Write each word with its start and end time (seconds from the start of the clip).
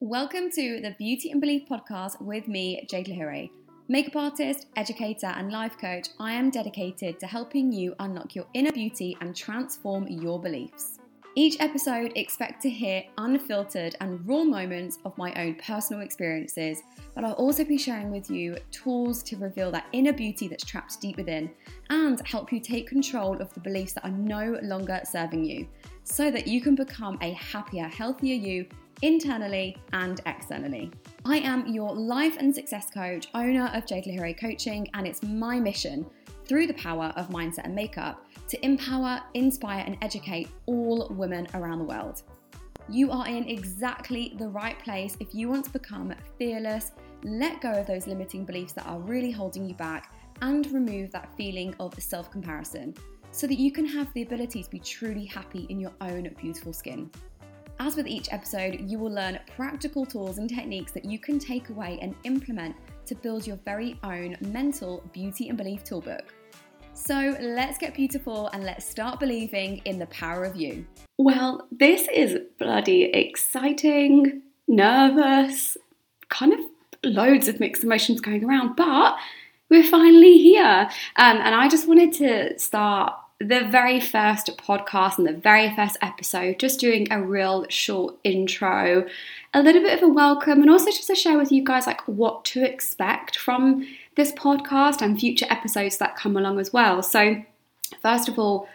Welcome 0.00 0.48
to 0.52 0.80
the 0.80 0.94
Beauty 0.96 1.32
and 1.32 1.40
Belief 1.40 1.68
podcast 1.68 2.22
with 2.22 2.46
me, 2.46 2.86
Jade 2.88 3.06
Lehuray. 3.06 3.50
Makeup 3.88 4.14
artist, 4.14 4.66
educator, 4.76 5.26
and 5.26 5.50
life 5.50 5.76
coach, 5.76 6.06
I 6.20 6.34
am 6.34 6.50
dedicated 6.50 7.18
to 7.18 7.26
helping 7.26 7.72
you 7.72 7.96
unlock 7.98 8.36
your 8.36 8.46
inner 8.54 8.70
beauty 8.70 9.16
and 9.20 9.34
transform 9.34 10.06
your 10.06 10.40
beliefs. 10.40 11.00
Each 11.34 11.60
episode, 11.60 12.12
expect 12.14 12.62
to 12.62 12.70
hear 12.70 13.02
unfiltered 13.18 13.96
and 14.00 14.24
raw 14.24 14.44
moments 14.44 14.98
of 15.04 15.18
my 15.18 15.34
own 15.34 15.56
personal 15.56 16.02
experiences, 16.02 16.80
but 17.16 17.24
I'll 17.24 17.32
also 17.32 17.64
be 17.64 17.76
sharing 17.76 18.12
with 18.12 18.30
you 18.30 18.56
tools 18.70 19.20
to 19.24 19.36
reveal 19.36 19.72
that 19.72 19.86
inner 19.90 20.12
beauty 20.12 20.46
that's 20.46 20.64
trapped 20.64 21.00
deep 21.00 21.16
within 21.16 21.50
and 21.90 22.24
help 22.24 22.52
you 22.52 22.60
take 22.60 22.86
control 22.86 23.40
of 23.42 23.52
the 23.52 23.60
beliefs 23.60 23.94
that 23.94 24.04
are 24.04 24.12
no 24.12 24.60
longer 24.62 25.00
serving 25.04 25.44
you 25.44 25.66
so 26.04 26.30
that 26.30 26.46
you 26.46 26.60
can 26.60 26.76
become 26.76 27.18
a 27.20 27.32
happier, 27.32 27.88
healthier 27.88 28.36
you 28.36 28.66
internally 29.02 29.76
and 29.92 30.20
externally. 30.26 30.90
I 31.24 31.38
am 31.38 31.66
your 31.66 31.94
life 31.94 32.36
and 32.38 32.54
success 32.54 32.90
coach, 32.90 33.28
owner 33.34 33.70
of 33.74 33.86
Jade 33.86 34.04
Lehuray 34.04 34.38
Coaching, 34.38 34.88
and 34.94 35.06
it's 35.06 35.22
my 35.22 35.60
mission 35.60 36.06
through 36.46 36.66
the 36.66 36.74
power 36.74 37.12
of 37.16 37.28
mindset 37.28 37.64
and 37.64 37.74
makeup 37.74 38.24
to 38.48 38.64
empower, 38.64 39.20
inspire, 39.34 39.84
and 39.86 39.98
educate 40.02 40.48
all 40.66 41.08
women 41.10 41.46
around 41.54 41.78
the 41.78 41.84
world. 41.84 42.22
You 42.88 43.10
are 43.10 43.26
in 43.26 43.46
exactly 43.48 44.34
the 44.38 44.48
right 44.48 44.78
place 44.78 45.16
if 45.20 45.34
you 45.34 45.48
want 45.48 45.66
to 45.66 45.70
become 45.70 46.14
fearless, 46.38 46.92
let 47.22 47.60
go 47.60 47.72
of 47.72 47.86
those 47.86 48.06
limiting 48.06 48.44
beliefs 48.44 48.72
that 48.72 48.86
are 48.86 48.98
really 49.00 49.30
holding 49.30 49.68
you 49.68 49.74
back, 49.74 50.12
and 50.40 50.70
remove 50.72 51.10
that 51.10 51.28
feeling 51.36 51.74
of 51.80 51.92
self 52.00 52.30
comparison 52.30 52.94
so 53.30 53.46
that 53.46 53.58
you 53.58 53.70
can 53.70 53.84
have 53.84 54.12
the 54.14 54.22
ability 54.22 54.62
to 54.62 54.70
be 54.70 54.78
truly 54.78 55.24
happy 55.24 55.66
in 55.68 55.78
your 55.78 55.92
own 56.00 56.34
beautiful 56.40 56.72
skin. 56.72 57.10
As 57.80 57.94
with 57.94 58.08
each 58.08 58.32
episode, 58.32 58.80
you 58.90 58.98
will 58.98 59.12
learn 59.12 59.38
practical 59.56 60.04
tools 60.04 60.38
and 60.38 60.48
techniques 60.48 60.90
that 60.92 61.04
you 61.04 61.18
can 61.18 61.38
take 61.38 61.68
away 61.68 61.98
and 62.02 62.14
implement 62.24 62.74
to 63.06 63.14
build 63.14 63.46
your 63.46 63.56
very 63.64 63.98
own 64.02 64.36
mental 64.40 65.02
beauty 65.12 65.48
and 65.48 65.56
belief 65.56 65.84
toolbook. 65.84 66.34
So 66.92 67.36
let's 67.40 67.78
get 67.78 67.94
beautiful 67.94 68.48
and 68.48 68.64
let's 68.64 68.84
start 68.84 69.20
believing 69.20 69.80
in 69.84 70.00
the 70.00 70.06
power 70.06 70.42
of 70.42 70.56
you. 70.56 70.84
Well, 71.18 71.68
this 71.70 72.08
is 72.12 72.38
bloody 72.58 73.04
exciting, 73.04 74.42
nervous, 74.66 75.76
kind 76.30 76.52
of 76.52 76.60
loads 77.04 77.46
of 77.46 77.60
mixed 77.60 77.84
emotions 77.84 78.20
going 78.20 78.44
around, 78.44 78.74
but 78.74 79.16
we're 79.70 79.86
finally 79.86 80.38
here. 80.38 80.90
Um, 81.14 81.36
and 81.36 81.54
I 81.54 81.68
just 81.68 81.86
wanted 81.86 82.12
to 82.14 82.58
start 82.58 83.14
the 83.40 83.66
very 83.70 84.00
first 84.00 84.50
podcast 84.58 85.18
and 85.18 85.26
the 85.26 85.32
very 85.32 85.74
first 85.74 85.96
episode, 86.02 86.58
just 86.58 86.80
doing 86.80 87.06
a 87.12 87.22
real 87.22 87.66
short 87.68 88.16
intro, 88.24 89.06
a 89.54 89.62
little 89.62 89.82
bit 89.82 89.96
of 89.96 90.02
a 90.02 90.12
welcome, 90.12 90.60
and 90.60 90.70
also 90.70 90.86
just 90.86 91.06
to 91.06 91.14
share 91.14 91.38
with 91.38 91.52
you 91.52 91.62
guys 91.62 91.86
like 91.86 92.00
what 92.08 92.44
to 92.46 92.64
expect 92.64 93.36
from 93.36 93.86
this 94.16 94.32
podcast 94.32 95.00
and 95.00 95.20
future 95.20 95.46
episodes 95.50 95.98
that 95.98 96.16
come 96.16 96.36
along 96.36 96.58
as 96.58 96.72
well. 96.72 97.02
So, 97.02 97.42
first 98.02 98.28
of 98.28 98.38
all, 98.38 98.68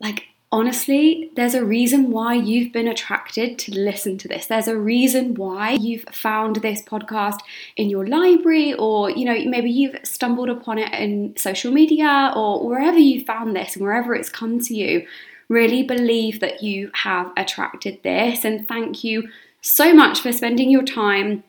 like 0.00 0.28
honestly, 0.54 1.32
there's 1.34 1.54
a 1.54 1.64
reason 1.64 2.12
why 2.12 2.32
you've 2.32 2.72
been 2.72 2.86
attracted 2.86 3.58
to 3.58 3.74
listen 3.74 4.16
to 4.16 4.28
this. 4.28 4.46
There's 4.46 4.68
a 4.68 4.78
reason 4.78 5.34
why 5.34 5.72
you've 5.72 6.04
found 6.12 6.56
this 6.56 6.80
podcast 6.80 7.40
in 7.76 7.90
your 7.90 8.06
library, 8.06 8.72
or 8.72 9.10
you 9.10 9.24
know, 9.24 9.36
maybe 9.46 9.68
you've 9.68 9.96
stumbled 10.04 10.48
upon 10.48 10.78
it 10.78 10.92
in 10.94 11.36
social 11.36 11.72
media 11.72 12.32
or 12.36 12.64
wherever 12.64 12.98
you 12.98 13.24
found 13.24 13.56
this 13.56 13.74
and 13.74 13.84
wherever 13.84 14.14
it's 14.14 14.28
come 14.28 14.60
to 14.60 14.74
you. 14.74 15.04
Really 15.48 15.82
believe 15.82 16.38
that 16.38 16.62
you 16.62 16.92
have 16.94 17.32
attracted 17.36 18.00
this, 18.04 18.44
and 18.44 18.68
thank 18.68 19.02
you 19.02 19.28
so 19.60 19.92
much 19.92 20.20
for 20.20 20.30
spending 20.30 20.70
your 20.70 20.84
time 20.84 21.42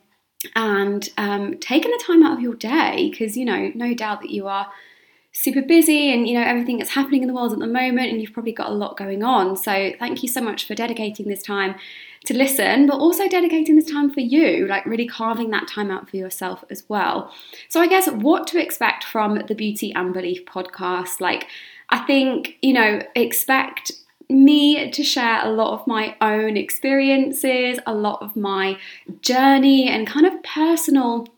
and 0.56 1.08
um, 1.16 1.58
taking 1.58 1.92
the 1.92 2.02
time 2.04 2.24
out 2.24 2.38
of 2.38 2.40
your 2.40 2.56
day 2.56 3.08
because 3.08 3.36
you 3.36 3.44
know, 3.44 3.70
no 3.76 3.94
doubt 3.94 4.20
that 4.22 4.30
you 4.30 4.48
are 4.48 4.66
super 5.36 5.60
busy 5.60 6.12
and 6.12 6.26
you 6.26 6.32
know 6.32 6.42
everything 6.42 6.78
that's 6.78 6.90
happening 6.90 7.20
in 7.20 7.28
the 7.28 7.34
world 7.34 7.52
at 7.52 7.58
the 7.58 7.66
moment 7.66 8.10
and 8.10 8.22
you've 8.22 8.32
probably 8.32 8.52
got 8.52 8.70
a 8.70 8.74
lot 8.74 8.96
going 8.96 9.22
on. 9.22 9.54
So 9.54 9.92
thank 9.98 10.22
you 10.22 10.28
so 10.28 10.40
much 10.40 10.66
for 10.66 10.74
dedicating 10.74 11.28
this 11.28 11.42
time 11.42 11.74
to 12.24 12.34
listen 12.34 12.86
but 12.86 12.98
also 12.98 13.28
dedicating 13.28 13.76
this 13.76 13.90
time 13.90 14.10
for 14.10 14.20
you 14.20 14.66
like 14.66 14.84
really 14.86 15.06
carving 15.06 15.50
that 15.50 15.68
time 15.68 15.90
out 15.90 16.08
for 16.08 16.16
yourself 16.16 16.64
as 16.70 16.84
well. 16.88 17.30
So 17.68 17.80
i 17.80 17.86
guess 17.86 18.08
what 18.08 18.46
to 18.48 18.60
expect 18.60 19.04
from 19.04 19.42
the 19.46 19.54
beauty 19.54 19.92
and 19.94 20.14
belief 20.14 20.44
podcast? 20.46 21.20
Like 21.20 21.46
i 21.90 21.98
think 21.98 22.56
you 22.62 22.72
know 22.72 23.02
expect 23.14 23.92
me 24.28 24.90
to 24.90 25.04
share 25.04 25.44
a 25.44 25.50
lot 25.50 25.72
of 25.78 25.86
my 25.86 26.16
own 26.20 26.56
experiences 26.56 27.78
a 27.86 27.94
lot 27.94 28.20
of 28.22 28.34
my 28.34 28.76
journey 29.20 29.88
and 29.88 30.06
kind 30.06 30.26
of 30.26 30.42
personal 30.42 31.28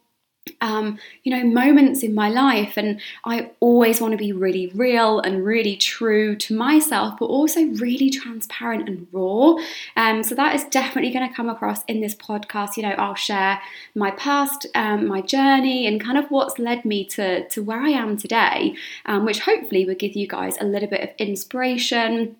um, 0.61 0.99
you 1.23 1.37
know, 1.37 1.45
moments 1.45 2.03
in 2.03 2.15
my 2.15 2.29
life. 2.29 2.77
And 2.77 3.01
I 3.25 3.51
always 3.61 4.01
want 4.01 4.13
to 4.13 4.19
be 4.19 4.33
really 4.33 4.69
real 4.75 5.21
and 5.21 5.45
really 5.45 5.77
true 5.77 6.37
to 6.37 6.57
myself, 6.57 7.19
but 7.19 7.27
also 7.27 7.63
really 7.63 8.11
transparent 8.11 8.89
and 8.89 9.07
raw. 9.13 9.57
Um, 9.97 10.23
so 10.23 10.35
that 10.35 10.55
is 10.55 10.65
definitely 10.65 11.13
going 11.13 11.29
to 11.29 11.35
come 11.35 11.49
across 11.49 11.85
in 11.85 12.01
this 12.01 12.15
podcast. 12.15 12.77
You 12.77 12.85
know, 12.85 12.95
I'll 12.99 13.15
share 13.15 13.61
my 13.95 14.11
past, 14.13 14.67
um, 14.75 15.07
my 15.07 15.21
journey, 15.21 15.87
and 15.87 16.01
kind 16.01 16.19
of 16.19 16.31
what's 16.31 16.59
led 16.59 16.85
me 16.85 17.05
to, 17.07 17.49
to 17.49 17.63
where 17.63 17.81
I 17.81 17.91
am 17.91 18.17
today, 18.17 18.75
um, 19.07 19.25
which 19.25 19.41
hopefully 19.41 19.85
will 19.85 19.95
give 19.95 20.17
you 20.17 20.27
guys 20.27 20.57
a 20.61 20.65
little 20.65 20.89
bit 20.89 21.03
of 21.03 21.11
inspiration. 21.19 22.37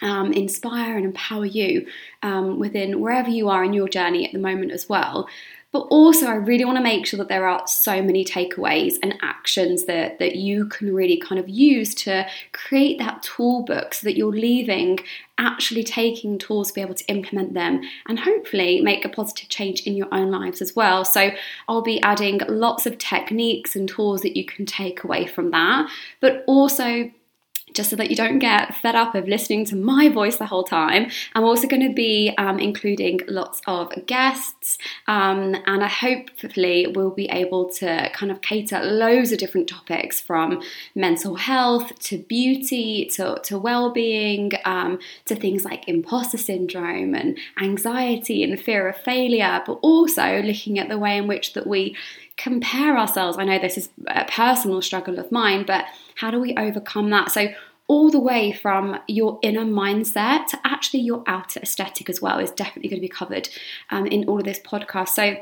Um, 0.00 0.32
inspire 0.32 0.96
and 0.96 1.04
empower 1.04 1.46
you 1.46 1.86
um, 2.22 2.58
within 2.58 2.98
wherever 3.00 3.28
you 3.28 3.48
are 3.50 3.62
in 3.62 3.72
your 3.72 3.88
journey 3.88 4.26
at 4.26 4.32
the 4.32 4.38
moment 4.38 4.72
as 4.72 4.88
well. 4.88 5.28
But 5.72 5.86
also, 5.88 6.26
I 6.26 6.34
really 6.34 6.66
want 6.66 6.76
to 6.76 6.82
make 6.82 7.06
sure 7.06 7.16
that 7.16 7.28
there 7.28 7.48
are 7.48 7.66
so 7.66 8.02
many 8.02 8.26
takeaways 8.26 8.96
and 9.02 9.18
actions 9.22 9.84
that, 9.84 10.18
that 10.18 10.36
you 10.36 10.66
can 10.66 10.94
really 10.94 11.16
kind 11.16 11.38
of 11.38 11.48
use 11.48 11.94
to 11.96 12.26
create 12.52 12.98
that 12.98 13.22
tool 13.22 13.64
book 13.64 13.94
so 13.94 14.04
that 14.06 14.16
you're 14.16 14.30
leaving 14.30 14.98
actually 15.38 15.82
taking 15.82 16.38
tools 16.38 16.68
to 16.68 16.74
be 16.74 16.82
able 16.82 16.94
to 16.94 17.06
implement 17.06 17.54
them 17.54 17.80
and 18.06 18.20
hopefully 18.20 18.82
make 18.82 19.04
a 19.06 19.08
positive 19.08 19.48
change 19.48 19.80
in 19.86 19.96
your 19.96 20.08
own 20.12 20.30
lives 20.30 20.60
as 20.60 20.76
well. 20.76 21.06
So, 21.06 21.30
I'll 21.68 21.82
be 21.82 22.02
adding 22.02 22.40
lots 22.48 22.84
of 22.84 22.98
techniques 22.98 23.74
and 23.74 23.88
tools 23.88 24.20
that 24.20 24.36
you 24.36 24.44
can 24.44 24.66
take 24.66 25.04
away 25.04 25.26
from 25.26 25.52
that, 25.52 25.90
but 26.20 26.44
also 26.46 27.10
just 27.72 27.90
so 27.90 27.96
that 27.96 28.10
you 28.10 28.16
don't 28.16 28.38
get 28.38 28.74
fed 28.76 28.94
up 28.94 29.14
of 29.14 29.28
listening 29.28 29.64
to 29.66 29.76
my 29.76 30.08
voice 30.08 30.36
the 30.36 30.46
whole 30.46 30.64
time. 30.64 31.10
I'm 31.34 31.44
also 31.44 31.66
going 31.66 31.86
to 31.86 31.94
be 31.94 32.32
um, 32.38 32.58
including 32.58 33.20
lots 33.28 33.60
of 33.66 33.92
guests, 34.06 34.78
um, 35.06 35.56
and 35.66 35.82
I 35.82 35.88
hopefully 35.88 36.86
will 36.86 37.10
be 37.10 37.26
able 37.26 37.70
to 37.74 38.10
kind 38.12 38.32
of 38.32 38.40
cater 38.40 38.80
loads 38.82 39.32
of 39.32 39.38
different 39.38 39.68
topics 39.68 40.20
from 40.20 40.62
mental 40.94 41.34
health 41.36 41.98
to 42.00 42.18
beauty 42.18 43.06
to, 43.14 43.40
to 43.44 43.58
well-being 43.58 44.52
um, 44.64 44.98
to 45.26 45.34
things 45.34 45.64
like 45.64 45.88
imposter 45.88 46.38
syndrome 46.38 47.14
and 47.14 47.38
anxiety 47.60 48.42
and 48.42 48.60
fear 48.60 48.88
of 48.88 48.96
failure, 48.96 49.62
but 49.66 49.74
also 49.82 50.42
looking 50.42 50.78
at 50.78 50.88
the 50.88 50.98
way 50.98 51.16
in 51.16 51.26
which 51.26 51.54
that 51.54 51.66
we 51.66 51.96
compare 52.36 52.96
ourselves. 52.96 53.38
I 53.38 53.44
know 53.44 53.58
this 53.58 53.78
is 53.78 53.88
a 54.06 54.24
personal 54.24 54.82
struggle 54.82 55.18
of 55.18 55.30
mine, 55.30 55.64
but 55.66 55.84
how 56.16 56.30
do 56.30 56.40
we 56.40 56.54
overcome 56.56 57.10
that? 57.10 57.30
So, 57.30 57.48
all 57.88 58.10
the 58.10 58.20
way 58.20 58.52
from 58.52 58.98
your 59.06 59.38
inner 59.42 59.64
mindset 59.64 60.46
to 60.46 60.58
actually 60.64 61.00
your 61.00 61.22
outer 61.26 61.60
aesthetic 61.60 62.08
as 62.08 62.22
well 62.22 62.38
is 62.38 62.50
definitely 62.50 62.88
going 62.88 63.00
to 63.00 63.06
be 63.06 63.08
covered 63.08 63.48
um, 63.90 64.06
in 64.06 64.24
all 64.28 64.38
of 64.38 64.44
this 64.44 64.60
podcast. 64.60 65.08
So, 65.10 65.36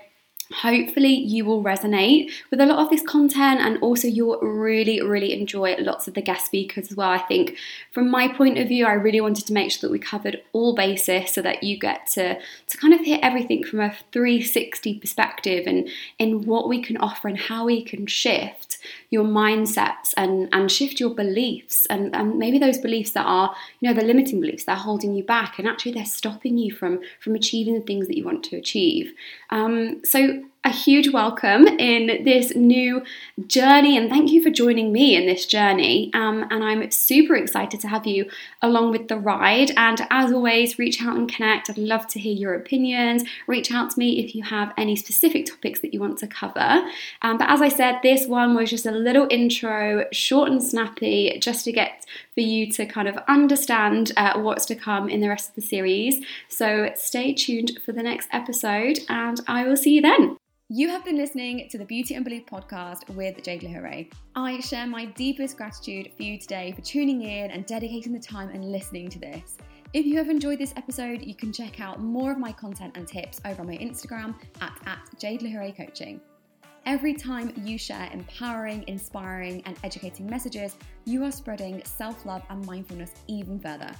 Hopefully, 0.52 1.14
you 1.14 1.44
will 1.44 1.62
resonate 1.62 2.30
with 2.50 2.60
a 2.60 2.66
lot 2.66 2.80
of 2.80 2.90
this 2.90 3.02
content 3.02 3.60
and 3.60 3.78
also 3.80 4.08
you'll 4.08 4.40
really, 4.40 5.00
really 5.00 5.32
enjoy 5.32 5.76
lots 5.78 6.08
of 6.08 6.14
the 6.14 6.22
guest 6.22 6.46
speakers 6.46 6.90
as 6.90 6.96
well. 6.96 7.10
I 7.10 7.18
think, 7.18 7.56
from 7.92 8.10
my 8.10 8.26
point 8.28 8.58
of 8.58 8.66
view, 8.66 8.84
I 8.84 8.94
really 8.94 9.20
wanted 9.20 9.46
to 9.46 9.52
make 9.52 9.70
sure 9.70 9.88
that 9.88 9.92
we 9.92 10.00
covered 10.00 10.42
all 10.52 10.74
bases 10.74 11.30
so 11.30 11.42
that 11.42 11.62
you 11.62 11.78
get 11.78 12.08
to, 12.08 12.38
to 12.66 12.76
kind 12.78 12.92
of 12.92 13.00
hear 13.00 13.20
everything 13.22 13.62
from 13.62 13.80
a 13.80 13.94
360 14.10 14.98
perspective 14.98 15.64
and 15.66 15.88
in 16.18 16.44
what 16.46 16.68
we 16.68 16.82
can 16.82 16.96
offer 16.96 17.28
and 17.28 17.38
how 17.38 17.66
we 17.66 17.82
can 17.84 18.06
shift 18.06 18.78
your 19.10 19.24
mindsets 19.24 20.12
and, 20.16 20.48
and 20.52 20.70
shift 20.70 20.98
your 20.98 21.10
beliefs 21.10 21.86
and, 21.86 22.14
and 22.14 22.38
maybe 22.38 22.58
those 22.58 22.78
beliefs 22.78 23.12
that 23.12 23.24
are, 23.24 23.54
you 23.80 23.88
know, 23.88 23.98
the 23.98 24.06
limiting 24.06 24.40
beliefs 24.40 24.64
that 24.64 24.78
are 24.78 24.84
holding 24.84 25.14
you 25.14 25.22
back 25.22 25.58
and 25.58 25.68
actually 25.68 25.92
they're 25.92 26.04
stopping 26.04 26.58
you 26.58 26.72
from, 26.72 27.00
from 27.20 27.34
achieving 27.34 27.74
the 27.74 27.80
things 27.80 28.06
that 28.06 28.16
you 28.16 28.24
want 28.24 28.42
to 28.44 28.56
achieve. 28.56 29.12
Um, 29.50 30.04
so 30.04 30.39
Tschüssi. 30.40 30.59
A 30.62 30.70
huge 30.70 31.08
welcome 31.08 31.66
in 31.66 32.22
this 32.24 32.54
new 32.54 33.02
journey 33.46 33.96
and 33.96 34.10
thank 34.10 34.30
you 34.30 34.42
for 34.42 34.50
joining 34.50 34.92
me 34.92 35.16
in 35.16 35.24
this 35.24 35.46
journey. 35.46 36.10
Um, 36.12 36.46
and 36.50 36.62
I'm 36.62 36.90
super 36.90 37.34
excited 37.34 37.80
to 37.80 37.88
have 37.88 38.06
you 38.06 38.30
along 38.60 38.90
with 38.90 39.08
the 39.08 39.16
ride. 39.16 39.70
And 39.78 40.06
as 40.10 40.30
always, 40.32 40.78
reach 40.78 41.02
out 41.02 41.16
and 41.16 41.32
connect. 41.32 41.70
I'd 41.70 41.78
love 41.78 42.06
to 42.08 42.20
hear 42.20 42.34
your 42.34 42.54
opinions. 42.54 43.24
Reach 43.46 43.72
out 43.72 43.90
to 43.92 43.98
me 43.98 44.22
if 44.22 44.34
you 44.34 44.42
have 44.42 44.74
any 44.76 44.96
specific 44.96 45.46
topics 45.46 45.80
that 45.80 45.94
you 45.94 46.00
want 46.00 46.18
to 46.18 46.26
cover. 46.26 46.86
Um, 47.22 47.38
but 47.38 47.48
as 47.48 47.62
I 47.62 47.68
said, 47.68 48.00
this 48.02 48.26
one 48.26 48.54
was 48.54 48.68
just 48.68 48.84
a 48.84 48.92
little 48.92 49.28
intro, 49.30 50.04
short 50.12 50.50
and 50.50 50.62
snappy, 50.62 51.38
just 51.40 51.64
to 51.64 51.72
get 51.72 52.04
for 52.34 52.40
you 52.40 52.70
to 52.72 52.84
kind 52.84 53.08
of 53.08 53.16
understand 53.28 54.12
uh, 54.18 54.38
what's 54.38 54.66
to 54.66 54.74
come 54.74 55.08
in 55.08 55.20
the 55.20 55.28
rest 55.28 55.48
of 55.48 55.54
the 55.54 55.62
series. 55.62 56.22
So 56.48 56.92
stay 56.96 57.32
tuned 57.32 57.80
for 57.84 57.92
the 57.92 58.02
next 58.02 58.28
episode, 58.30 58.98
and 59.08 59.40
I 59.48 59.66
will 59.66 59.76
see 59.76 59.94
you 59.94 60.02
then. 60.02 60.36
You 60.72 60.88
have 60.88 61.04
been 61.04 61.16
listening 61.16 61.68
to 61.68 61.78
the 61.78 61.84
Beauty 61.84 62.14
and 62.14 62.24
Belief 62.24 62.46
podcast 62.46 63.12
with 63.16 63.42
Jade 63.42 63.62
Lehuray. 63.62 64.08
I 64.36 64.60
share 64.60 64.86
my 64.86 65.04
deepest 65.04 65.56
gratitude 65.56 66.12
for 66.16 66.22
you 66.22 66.38
today 66.38 66.70
for 66.70 66.80
tuning 66.80 67.22
in 67.22 67.50
and 67.50 67.66
dedicating 67.66 68.12
the 68.12 68.20
time 68.20 68.50
and 68.50 68.70
listening 68.70 69.08
to 69.08 69.18
this. 69.18 69.58
If 69.94 70.06
you 70.06 70.16
have 70.18 70.28
enjoyed 70.28 70.60
this 70.60 70.72
episode, 70.76 71.22
you 71.22 71.34
can 71.34 71.52
check 71.52 71.80
out 71.80 72.00
more 72.00 72.30
of 72.30 72.38
my 72.38 72.52
content 72.52 72.96
and 72.96 73.08
tips 73.08 73.40
over 73.46 73.62
on 73.62 73.66
my 73.66 73.78
Instagram 73.78 74.36
at, 74.60 74.78
at 74.86 75.00
Jade 75.18 75.40
Lehuray 75.40 75.76
Coaching. 75.76 76.20
Every 76.86 77.14
time 77.14 77.52
you 77.64 77.76
share 77.76 78.08
empowering, 78.12 78.84
inspiring, 78.86 79.64
and 79.66 79.76
educating 79.82 80.30
messages, 80.30 80.76
you 81.04 81.24
are 81.24 81.32
spreading 81.32 81.82
self 81.84 82.24
love 82.24 82.44
and 82.48 82.64
mindfulness 82.64 83.10
even 83.26 83.58
further. 83.58 83.90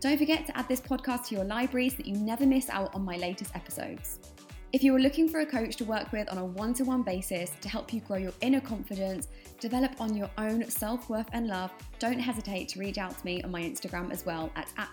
Don't 0.00 0.18
forget 0.18 0.44
to 0.44 0.58
add 0.58 0.68
this 0.68 0.82
podcast 0.82 1.28
to 1.28 1.36
your 1.36 1.44
library 1.44 1.88
so 1.88 1.96
that 1.96 2.06
you 2.06 2.16
never 2.16 2.44
miss 2.44 2.68
out 2.68 2.94
on 2.94 3.06
my 3.06 3.16
latest 3.16 3.56
episodes. 3.56 4.33
If 4.74 4.82
you 4.82 4.92
are 4.96 4.98
looking 4.98 5.28
for 5.28 5.38
a 5.38 5.46
coach 5.46 5.76
to 5.76 5.84
work 5.84 6.10
with 6.10 6.28
on 6.32 6.38
a 6.38 6.44
one 6.44 6.74
to 6.74 6.84
one 6.84 7.04
basis 7.04 7.52
to 7.60 7.68
help 7.68 7.92
you 7.92 8.00
grow 8.00 8.16
your 8.16 8.32
inner 8.40 8.60
confidence, 8.60 9.28
develop 9.60 10.00
on 10.00 10.16
your 10.16 10.28
own 10.36 10.68
self 10.68 11.08
worth 11.08 11.28
and 11.32 11.46
love, 11.46 11.72
don't 12.00 12.18
hesitate 12.18 12.70
to 12.70 12.80
reach 12.80 12.98
out 12.98 13.16
to 13.16 13.24
me 13.24 13.40
on 13.44 13.52
my 13.52 13.62
Instagram 13.62 14.10
as 14.10 14.26
well 14.26 14.50
at, 14.56 14.68
at. 14.76 14.92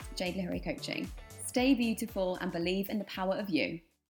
Stay 1.47 1.73
beautiful 1.73 2.37
and 2.41 2.51
believe 2.51 2.91
in 2.91 2.99
the 2.99 3.05
power 3.05 3.33
of 3.33 3.49
you. 3.49 3.79